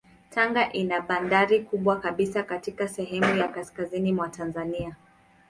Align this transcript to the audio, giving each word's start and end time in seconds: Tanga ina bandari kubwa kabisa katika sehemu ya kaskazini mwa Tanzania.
Tanga 0.29 0.65
ina 0.71 1.01
bandari 1.01 1.59
kubwa 1.59 1.99
kabisa 1.99 2.43
katika 2.43 2.87
sehemu 2.87 3.35
ya 3.37 3.47
kaskazini 3.47 4.13
mwa 4.13 4.29
Tanzania. 4.29 4.95